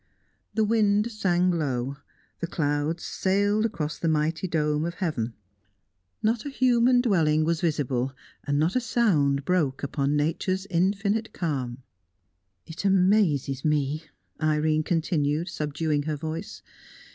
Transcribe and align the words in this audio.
The 0.55 0.63
wind 0.63 1.11
sang 1.11 1.51
low; 1.51 1.97
the 2.39 2.47
clouds 2.47 3.03
sailed 3.03 3.65
across 3.67 3.99
the 3.99 4.07
mighty 4.07 4.47
dome 4.47 4.83
of 4.83 4.95
heaven; 4.95 5.35
not 6.23 6.43
a 6.43 6.49
human 6.49 7.01
dwelling 7.01 7.45
was 7.45 7.61
visible, 7.61 8.11
and 8.43 8.57
not 8.57 8.75
a 8.75 8.79
sound 8.81 9.45
broke 9.45 9.83
upon 9.83 10.15
nature's 10.15 10.65
infinite 10.71 11.33
calm. 11.33 11.83
"It 12.65 12.83
amazes 12.83 13.63
me," 13.63 14.05
Irene 14.41 14.81
continued, 14.81 15.49
subduing 15.49 16.01
her 16.01 16.15
voice. 16.17 16.63